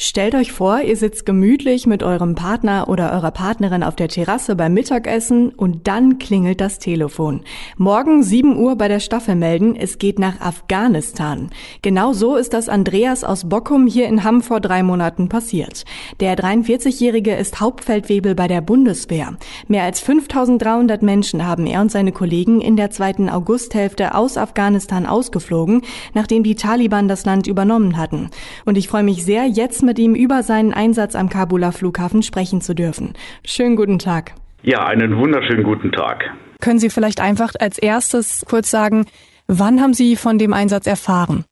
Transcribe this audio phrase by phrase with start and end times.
[0.00, 4.54] Stellt euch vor, ihr sitzt gemütlich mit eurem Partner oder eurer Partnerin auf der Terrasse
[4.54, 7.40] beim Mittagessen und dann klingelt das Telefon.
[7.76, 11.50] Morgen 7 Uhr bei der Staffel melden, es geht nach Afghanistan.
[11.82, 15.84] Genau so ist das Andreas aus Bockum hier in Hamm vor drei Monaten passiert.
[16.20, 19.36] Der 43-Jährige ist Hauptfeldwebel bei der Bundeswehr.
[19.66, 25.06] Mehr als 5300 Menschen haben er und seine Kollegen in der zweiten Augusthälfte aus Afghanistan
[25.06, 25.82] ausgeflogen,
[26.14, 28.30] nachdem die Taliban das Land übernommen hatten.
[28.64, 32.60] Und ich freue mich sehr, jetzt mit ihm über seinen Einsatz am Kabuler Flughafen sprechen
[32.60, 33.14] zu dürfen.
[33.44, 34.34] Schönen guten Tag.
[34.62, 36.30] Ja, einen wunderschönen guten Tag.
[36.60, 39.06] Können Sie vielleicht einfach als erstes kurz sagen,
[39.46, 41.46] wann haben Sie von dem Einsatz erfahren?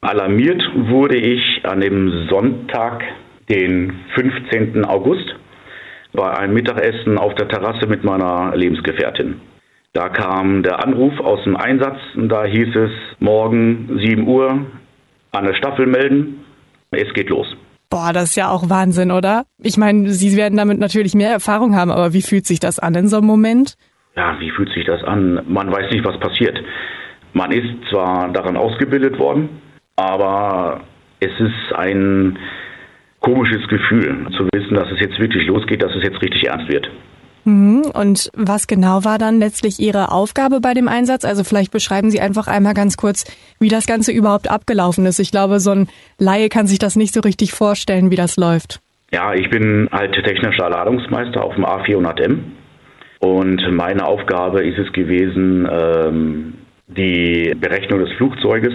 [0.00, 3.04] Alarmiert wurde ich an dem Sonntag,
[3.50, 4.84] den 15.
[4.86, 5.36] August,
[6.14, 9.40] bei einem Mittagessen auf der Terrasse mit meiner Lebensgefährtin.
[9.92, 14.64] Da kam der Anruf aus dem Einsatz und da hieß es morgen 7 Uhr
[15.32, 16.44] an der Staffel melden,
[16.90, 17.46] es geht los.
[17.96, 19.46] Boah, das ist ja auch Wahnsinn, oder?
[19.62, 22.94] Ich meine, Sie werden damit natürlich mehr Erfahrung haben, aber wie fühlt sich das an
[22.94, 23.78] in so einem Moment?
[24.14, 25.40] Ja, wie fühlt sich das an?
[25.48, 26.62] Man weiß nicht, was passiert.
[27.32, 29.48] Man ist zwar daran ausgebildet worden,
[29.96, 30.82] aber
[31.20, 32.38] es ist ein
[33.20, 36.90] komisches Gefühl zu wissen, dass es jetzt wirklich losgeht, dass es jetzt richtig ernst wird.
[37.46, 37.84] Mhm.
[37.94, 41.24] Und was genau war dann letztlich Ihre Aufgabe bei dem Einsatz?
[41.24, 43.24] Also vielleicht beschreiben Sie einfach einmal ganz kurz,
[43.60, 45.20] wie das Ganze überhaupt abgelaufen ist.
[45.20, 45.88] Ich glaube, so ein
[46.18, 48.80] Laie kann sich das nicht so richtig vorstellen, wie das läuft.
[49.12, 52.38] Ja, ich bin halt technischer Ladungsmeister auf dem A400M
[53.20, 56.54] und meine Aufgabe ist es gewesen, ähm,
[56.88, 58.72] die Berechnung des Flugzeuges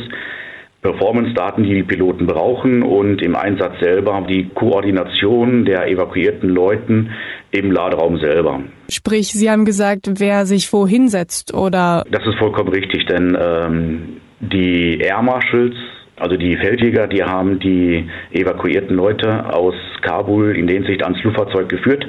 [0.81, 7.11] Performance-Daten, die die Piloten brauchen und im Einsatz selber die Koordination der evakuierten Leuten
[7.51, 8.61] im Laderaum selber.
[8.89, 12.03] Sprich, Sie haben gesagt, wer sich wo hinsetzt oder?
[12.09, 15.75] Das ist vollkommen richtig, denn ähm, die Air Marshals,
[16.17, 21.69] also die Feldjäger, die haben die evakuierten Leute aus Kabul in den Sicht ans Luftfahrzeug
[21.69, 22.07] geführt.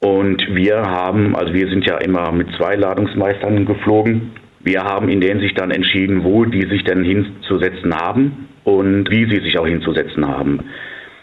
[0.00, 4.32] Und wir haben, also wir sind ja immer mit zwei Ladungsmeistern geflogen
[4.66, 9.24] wir haben in der Hinsicht dann entschieden, wo die sich denn hinzusetzen haben und wie
[9.30, 10.58] sie sich auch hinzusetzen haben.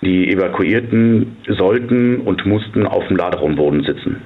[0.02, 4.22] Die Evakuierten sollten und mussten auf dem Laderaumboden sitzen.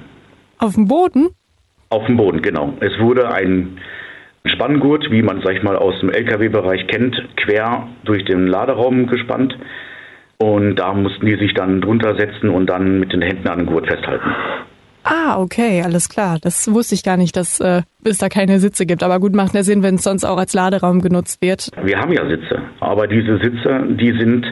[0.58, 1.30] Auf dem Boden?
[1.90, 2.74] Auf dem Boden, genau.
[2.78, 3.78] Es wurde ein
[4.44, 9.58] Spanngurt, wie man, sag ich mal, aus dem Lkw-Bereich kennt, quer durch den Laderaum gespannt.
[10.40, 13.66] Und da mussten die sich dann drunter setzen und dann mit den Händen an den
[13.66, 14.30] Gurt festhalten.
[15.10, 16.38] Ah, okay, alles klar.
[16.38, 19.02] Das wusste ich gar nicht, dass äh, es da keine Sitze gibt.
[19.02, 21.70] Aber gut, macht ja Sinn, wenn es sonst auch als Laderaum genutzt wird.
[21.82, 24.46] Wir haben ja Sitze, aber diese Sitze, die sind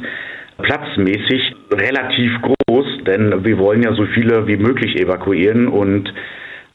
[0.57, 6.11] platzmäßig relativ groß, denn wir wollen ja so viele wie möglich evakuieren und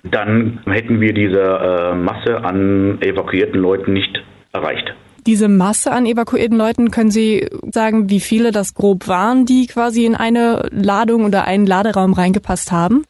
[0.03, 4.93] dann hätten wir diese äh, Masse an evakuierten Leuten nicht erreicht.
[5.25, 10.05] Diese Masse an evakuierten Leuten, können Sie sagen, wie viele das grob waren, die quasi
[10.05, 13.03] in eine Ladung oder einen Laderaum reingepasst haben?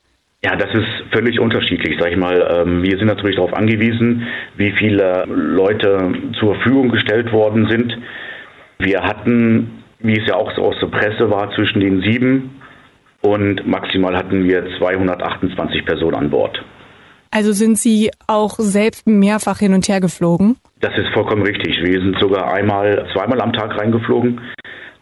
[0.43, 2.63] Ja, das ist völlig unterschiedlich, sag ich mal.
[2.65, 4.25] Ähm, wir sind natürlich darauf angewiesen,
[4.57, 7.95] wie viele Leute zur Verfügung gestellt worden sind.
[8.79, 12.61] Wir hatten, wie es ja auch so aus der Presse war, zwischen den sieben
[13.21, 16.59] und maximal hatten wir 228 Personen an Bord.
[17.29, 20.57] Also sind Sie auch selbst mehrfach hin und her geflogen?
[20.79, 21.79] Das ist vollkommen richtig.
[21.83, 24.41] Wir sind sogar einmal, zweimal am Tag reingeflogen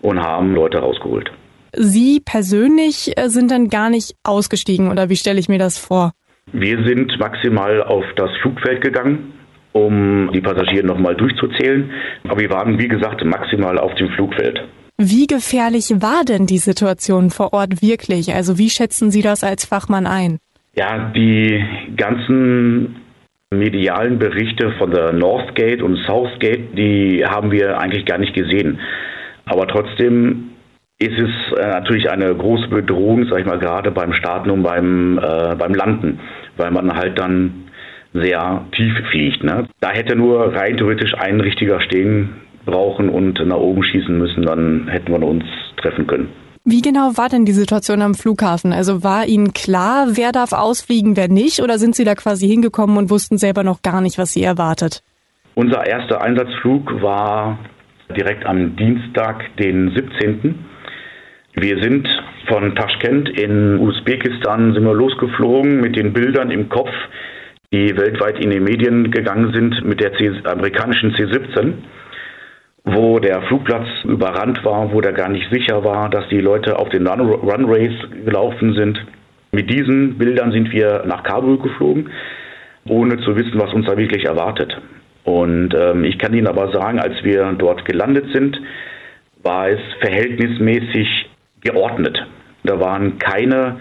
[0.01, 1.31] und haben Leute rausgeholt.
[1.75, 6.13] Sie persönlich äh, sind dann gar nicht ausgestiegen oder wie stelle ich mir das vor?
[6.51, 9.33] Wir sind maximal auf das Flugfeld gegangen,
[9.71, 11.91] um die Passagiere nochmal durchzuzählen.
[12.23, 14.59] Aber wir waren, wie gesagt, maximal auf dem Flugfeld.
[14.97, 18.33] Wie gefährlich war denn die Situation vor Ort wirklich?
[18.33, 20.39] Also wie schätzen Sie das als Fachmann ein?
[20.75, 21.63] Ja, die
[21.95, 22.97] ganzen
[23.51, 28.79] medialen Berichte von der Northgate und Southgate, die haben wir eigentlich gar nicht gesehen.
[29.45, 30.51] Aber trotzdem
[30.99, 35.17] ist es äh, natürlich eine große Bedrohung, sag ich mal, gerade beim Starten und beim,
[35.17, 36.19] äh, beim Landen,
[36.57, 37.69] weil man halt dann
[38.13, 39.43] sehr tief fliegt.
[39.43, 39.67] Ne?
[39.79, 44.87] Da hätte nur rein theoretisch ein richtiger stehen brauchen und nach oben schießen müssen, dann
[44.89, 45.45] hätten wir uns
[45.77, 46.29] treffen können.
[46.65, 48.73] Wie genau war denn die Situation am Flughafen?
[48.73, 51.61] Also war Ihnen klar, wer darf ausfliegen, wer nicht?
[51.61, 55.01] Oder sind Sie da quasi hingekommen und wussten selber noch gar nicht, was Sie erwartet?
[55.55, 57.57] Unser erster Einsatzflug war
[58.15, 60.68] direkt am Dienstag, den 17.
[61.61, 62.07] Wir sind
[62.47, 66.91] von Taschkent in Usbekistan sind wir losgeflogen mit den Bildern im Kopf,
[67.73, 71.73] die weltweit in die Medien gegangen sind mit der C amerikanischen C-17,
[72.85, 76.87] wo der Flugplatz überrannt war, wo der gar nicht sicher war, dass die Leute auf
[76.89, 79.05] den Run Runways gelaufen sind.
[79.51, 82.09] Mit diesen Bildern sind wir nach Kabul geflogen,
[82.87, 84.79] ohne zu wissen, was uns da wirklich erwartet.
[85.25, 88.61] Und ähm, ich kann Ihnen aber sagen, als wir dort gelandet sind,
[89.43, 91.28] war es verhältnismäßig
[91.61, 92.25] geordnet.
[92.63, 93.77] Da waren keine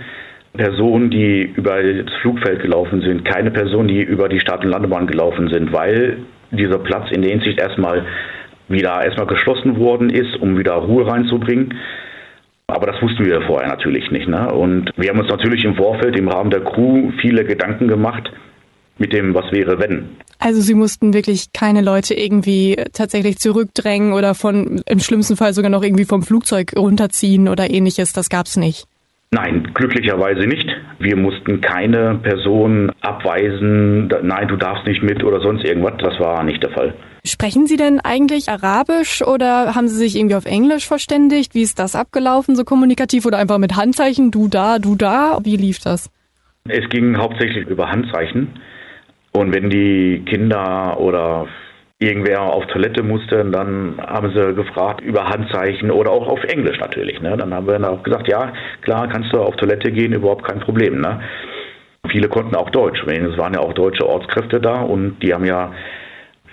[0.55, 5.07] Personen, die über das Flugfeld gelaufen sind, keine Personen, die über die Start- und Landebahn
[5.07, 6.19] gelaufen sind, weil
[6.51, 8.07] dieser Platz in der Hinsicht erstmal
[8.69, 11.75] wieder erstmal geschlossen worden ist, um wieder Ruhe reinzubringen.
[12.67, 14.29] Aber das wussten wir vorher natürlich nicht.
[14.29, 14.53] Ne?
[14.53, 18.31] Und wir haben uns natürlich im Vorfeld im Rahmen der Crew viele Gedanken gemacht
[18.99, 20.09] mit dem, was wäre, wenn.
[20.39, 25.71] Also Sie mussten wirklich keine Leute irgendwie tatsächlich zurückdrängen oder von im schlimmsten Fall sogar
[25.71, 28.13] noch irgendwie vom Flugzeug runterziehen oder ähnliches.
[28.13, 28.87] Das gab's nicht.
[29.31, 30.67] Nein, glücklicherweise nicht.
[30.99, 35.95] Wir mussten keine Person abweisen, nein, du darfst nicht mit oder sonst irgendwas.
[35.99, 36.95] Das war nicht der Fall.
[37.27, 41.55] Sprechen Sie denn eigentlich Arabisch oder haben Sie sich irgendwie auf Englisch verständigt?
[41.55, 45.39] Wie ist das abgelaufen, so kommunikativ oder einfach mit Handzeichen, du da, du da?
[45.43, 46.11] Wie lief das?
[46.69, 48.55] Es ging hauptsächlich über Handzeichen.
[49.39, 51.47] Und wenn die Kinder oder
[52.01, 57.21] irgendwer auf Toilette musste, dann haben sie gefragt über Handzeichen oder auch auf Englisch natürlich.
[57.21, 57.37] Ne?
[57.37, 60.59] Dann haben wir dann auch gesagt, ja, klar, kannst du auf Toilette gehen, überhaupt kein
[60.59, 61.01] Problem.
[61.01, 61.21] Ne?
[62.11, 63.01] Viele konnten auch Deutsch.
[63.07, 65.73] Es waren ja auch deutsche Ortskräfte da und die haben ja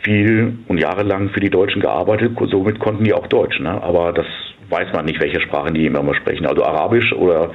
[0.04, 3.60] viel und jahrelang für die Deutschen gearbeitet, somit konnten die auch Deutsch.
[3.60, 3.82] Ne?
[3.82, 4.28] Aber das
[4.70, 6.46] weiß man nicht, welche Sprachen die immer sprechen.
[6.46, 7.50] Also Arabisch oder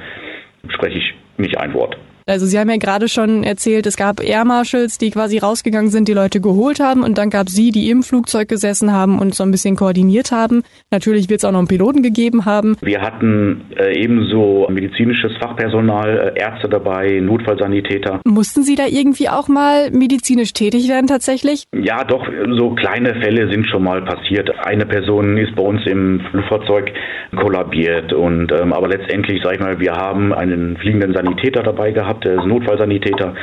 [0.67, 1.97] spreche ich nicht ein Wort.
[2.25, 6.07] Also Sie haben ja gerade schon erzählt, es gab Air Marshals, die quasi rausgegangen sind,
[6.07, 9.35] die Leute geholt haben und dann gab es Sie, die im Flugzeug gesessen haben und
[9.35, 10.63] so ein bisschen koordiniert haben.
[10.91, 12.77] Natürlich wird es auch noch einen Piloten gegeben haben.
[12.81, 18.21] Wir hatten äh, ebenso medizinisches Fachpersonal, äh, Ärzte dabei, Notfallsanitäter.
[18.25, 21.65] Mussten Sie da irgendwie auch mal medizinisch tätig werden tatsächlich?
[21.73, 22.25] Ja, doch,
[22.57, 24.49] so kleine Fälle sind schon mal passiert.
[24.65, 26.91] Eine Person ist bei uns im Flugfahrzeug
[27.35, 32.10] kollabiert und ähm, aber letztendlich, sag ich mal, wir haben einen fliegenden Sanitäter dabei gehabt
[32.11, 33.33] gehabt, der ist Notfallsanitäter,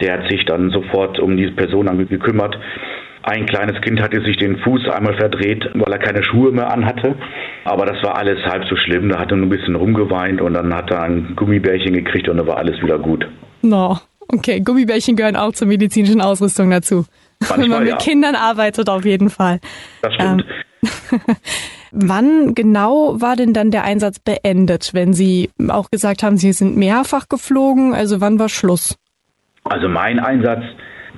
[0.00, 2.58] der hat sich dann sofort um diese Person gekümmert.
[3.22, 7.16] Ein kleines Kind hatte sich den Fuß einmal verdreht, weil er keine Schuhe mehr anhatte.
[7.64, 9.08] Aber das war alles halb so schlimm.
[9.08, 12.36] Da hat er nur ein bisschen rumgeweint und dann hat er ein Gummibärchen gekriegt und
[12.36, 13.26] dann war alles wieder gut.
[13.62, 14.60] No, okay.
[14.60, 17.04] Gummibärchen gehören auch zur medizinischen Ausrüstung dazu.
[17.40, 17.96] Manchmal, Wenn man mit ja.
[17.96, 19.58] Kindern arbeitet, auf jeden Fall.
[20.02, 20.42] Das stimmt.
[20.42, 20.65] Ähm.
[21.92, 26.76] Wann genau war denn dann der Einsatz beendet, wenn Sie auch gesagt haben, Sie sind
[26.76, 27.94] mehrfach geflogen?
[27.94, 28.98] Also wann war Schluss?
[29.64, 30.62] Also mein Einsatz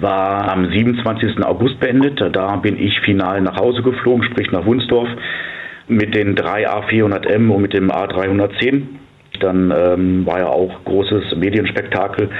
[0.00, 1.42] war am 27.
[1.44, 2.20] August beendet.
[2.32, 5.08] Da bin ich final nach Hause geflogen, sprich nach Wunsdorf
[5.88, 8.82] mit den drei A400M und mit dem A310.
[9.40, 12.30] Dann ähm, war ja auch großes Medienspektakel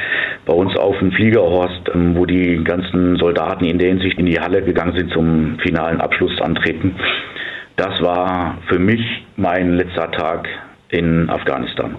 [0.47, 4.41] bei uns auf dem Fliegerhorst, ähm, wo die ganzen Soldaten in der Hinsicht in die
[4.41, 6.95] Halle gegangen sind zum finalen Abschluss antreten.
[7.77, 9.01] Das war für mich
[9.37, 10.49] mein letzter Tag
[10.89, 11.97] in Afghanistan.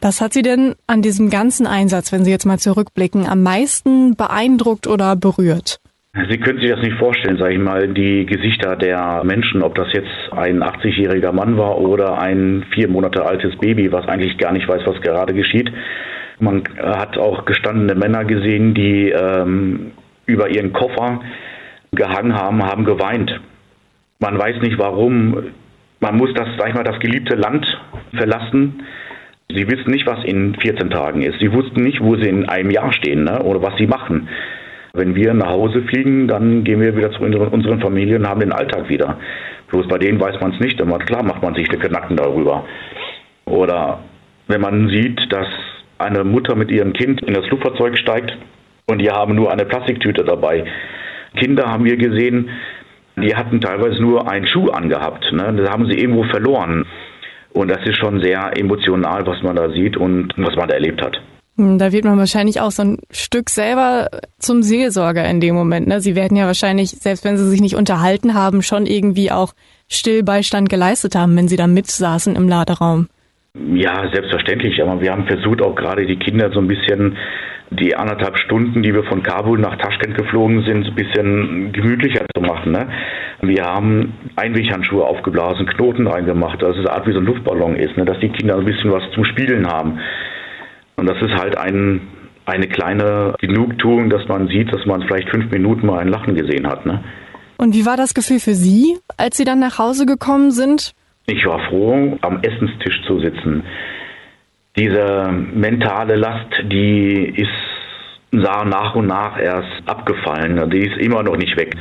[0.00, 4.16] Was hat Sie denn an diesem ganzen Einsatz, wenn Sie jetzt mal zurückblicken, am meisten
[4.16, 5.78] beeindruckt oder berührt?
[6.12, 9.92] Sie können sich das nicht vorstellen, sage ich mal, die Gesichter der Menschen, ob das
[9.92, 14.66] jetzt ein 80-jähriger Mann war oder ein vier Monate altes Baby, was eigentlich gar nicht
[14.66, 15.70] weiß, was gerade geschieht.
[16.40, 19.92] Man hat auch gestandene Männer gesehen, die ähm,
[20.26, 21.20] über ihren Koffer
[21.92, 23.40] gehangen haben, haben geweint.
[24.18, 25.52] Man weiß nicht warum.
[26.00, 27.64] Man muss das, sag ich mal, das geliebte Land
[28.16, 28.82] verlassen.
[29.48, 31.38] Sie wissen nicht, was in 14 Tagen ist.
[31.38, 33.44] Sie wussten nicht, wo sie in einem Jahr stehen ne?
[33.44, 34.28] oder was sie machen.
[34.92, 38.52] Wenn wir nach Hause fliegen, dann gehen wir wieder zu unseren Familien und haben den
[38.52, 39.18] Alltag wieder.
[39.68, 42.64] Bloß bei denen weiß man es nicht, aber klar macht man sich die Knacken darüber.
[43.44, 44.00] Oder
[44.48, 45.46] wenn man sieht, dass
[45.98, 48.36] eine Mutter mit ihrem Kind in das Flugzeug steigt
[48.86, 50.64] und die haben nur eine Plastiktüte dabei.
[51.36, 52.48] Kinder haben wir gesehen,
[53.16, 55.30] die hatten teilweise nur einen Schuh angehabt.
[55.32, 55.54] Ne?
[55.56, 56.86] Das haben sie irgendwo verloren.
[57.52, 61.02] Und das ist schon sehr emotional, was man da sieht und was man da erlebt
[61.02, 61.20] hat.
[61.60, 65.86] Hm, da wird man wahrscheinlich auch so ein Stück selber zum Seelsorger in dem Moment.
[65.88, 66.00] Ne?
[66.00, 69.52] Sie werden ja wahrscheinlich, selbst wenn sie sich nicht unterhalten haben, schon irgendwie auch
[69.88, 73.08] Stillbeistand geleistet haben, wenn sie da mitsaßen im Laderaum.
[73.74, 74.80] Ja, selbstverständlich.
[74.82, 77.18] Aber wir haben versucht, auch gerade die Kinder so ein bisschen
[77.70, 82.40] die anderthalb Stunden, die wir von Kabul nach Taschkent geflogen sind, ein bisschen gemütlicher zu
[82.40, 82.72] machen.
[82.72, 82.88] Ne?
[83.42, 87.96] Wir haben Einweghandschuhe aufgeblasen, Knoten reingemacht, dass es eine Art wie so ein Luftballon ist,
[87.96, 88.04] ne?
[88.06, 90.00] dass die Kinder ein bisschen was zum Spielen haben.
[91.00, 92.00] Und das ist halt ein,
[92.46, 96.66] eine kleine Genugtuung, dass man sieht, dass man vielleicht fünf Minuten mal ein Lachen gesehen
[96.68, 96.86] hat.
[96.86, 97.02] Ne?
[97.56, 100.92] Und wie war das Gefühl für Sie, als Sie dann nach Hause gekommen sind?
[101.26, 103.64] Ich war froh, am Essenstisch zu sitzen
[104.76, 107.48] diese mentale Last, die ist
[108.32, 110.70] nach und nach erst abgefallen.
[110.70, 111.74] Die ist immer noch nicht weg.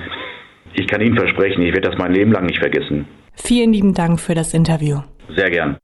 [0.74, 3.06] Ich kann Ihnen versprechen, ich werde das mein Leben lang nicht vergessen.
[3.36, 5.00] Vielen lieben Dank für das Interview.
[5.36, 5.78] Sehr gern.